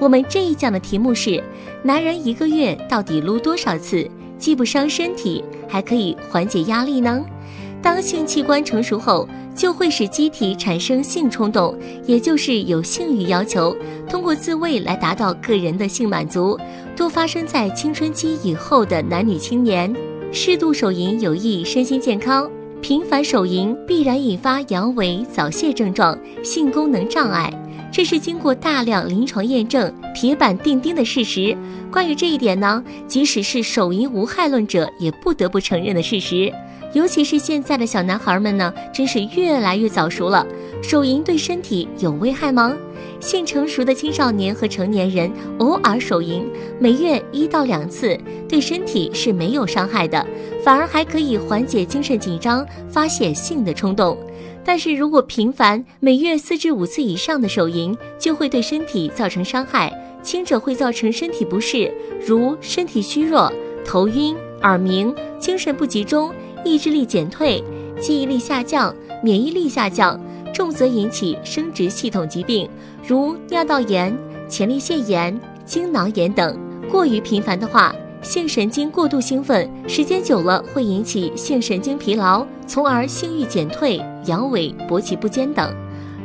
[0.00, 1.42] 我们这一讲的题目是：
[1.82, 4.08] 男人一个月到底撸多少次，
[4.38, 7.24] 既不伤身体，还可以缓解压力呢？
[7.82, 13.76] 当性器官成熟后，就会使机体产生性冲动，也就是有性欲要求，
[14.08, 16.58] 通过自慰来达到个人的性满足，
[16.96, 19.92] 多发生在青春期以后的男女青年。
[20.30, 22.48] 适度手淫有益身心健康，
[22.80, 27.52] 频繁手淫必然引发阳痿、早泄症状，性功能障碍。
[27.90, 31.56] 这是经过大量临床验证、铁板钉钉的事实。
[31.90, 36.52] 关于这一点呢，即使是手淫无害论者也不得不承认的事实。
[36.94, 40.46] 尤其是现在的小男孩们呢，真是越来越早熟了。
[40.82, 42.74] 手淫对身体有危害吗？
[43.20, 48.16] 性成熟的青少年和成年人偶尔手淫，每月一到两次，
[48.48, 50.24] 对身体是没有伤害的，
[50.64, 54.16] 反而还可以缓解精神紧张、发泄性的冲动。
[54.68, 59.90] 但是如果频繁每月四至五次以上的手淫，就会对身体造成伤害。
[60.22, 61.90] 轻者会造成身体不适，
[62.26, 63.50] 如身体虚弱、
[63.82, 66.30] 头晕、耳鸣、精神不集中、
[66.66, 67.64] 意志力减退、
[67.98, 70.20] 记忆力下降、免疫力下降；
[70.52, 72.68] 重则引起生殖系统疾病，
[73.02, 74.14] 如尿道炎、
[74.50, 76.54] 前列腺炎、精囊炎等。
[76.90, 77.96] 过于频繁的话，
[78.28, 85.74] 性神经过度兴奋，时间久了会引起性神经疲劳，从而性欲减退、阳痿、勃起不坚等。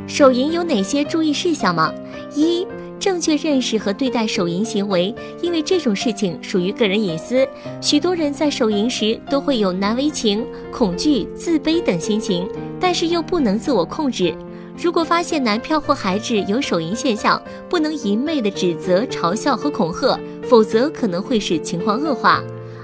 [0.06, 1.90] 手淫有哪些注意事项吗？
[2.36, 2.66] 一、
[3.00, 7.48] 正确认识和对待手淫行为，因为这种事情属于个人隐私，
[7.80, 12.46] 许多人在手淫时都会有难为情、恐惧、自卑等心情，
[12.78, 14.34] 但是又不能自我控制。
[14.76, 22.42] 如果发现男票或孩子有手淫现象，不能一昧的指责、嘲笑和恐吓，否则可能会使情况恶化。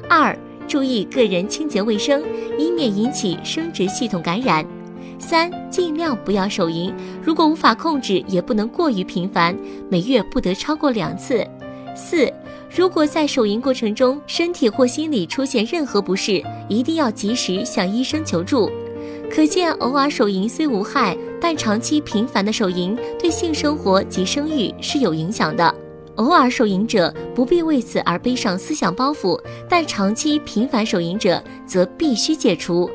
[0.08, 0.36] 二、
[0.68, 2.22] 注意个人清洁卫生，
[2.56, 4.64] 以免引起生殖系统感染。
[5.18, 9.54] 三、尽量不要手淫，如果无法控制，也不能过于频繁，
[9.88, 11.46] 每月不得超过两次。
[11.94, 12.32] 四、
[12.74, 18.70] 如果在手淫过程中身体或心理出现任何不适，一定要及时向医生求助。
[19.30, 25.74] 可见，偶尔手淫虽无害，但长期频繁的手淫对性生活及生育是有影响的。
[26.16, 32.90] 偶尔手淫者不必为此而背上思想包袱，但长期频繁手淫者则必须戒除。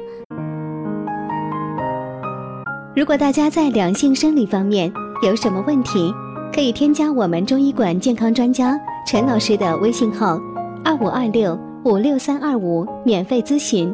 [2.95, 4.91] 如果大家在两性生理方面
[5.23, 6.13] 有什么问题，
[6.53, 10.39] 可以添加我们中医馆健康专家陈老师的微信号：
[10.83, 13.93] 二五二六五六三二五，免费咨询。